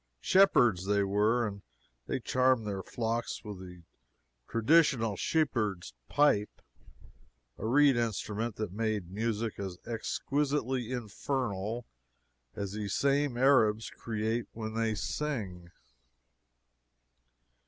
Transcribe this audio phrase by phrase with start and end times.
[0.19, 1.61] Shepherds they were, and
[2.07, 3.83] they charmed their flocks with the
[4.47, 6.63] traditional shepherd's pipe
[7.59, 11.85] a reed instrument that made music as exquisitely infernal
[12.55, 15.69] as these same Arabs create when they sing.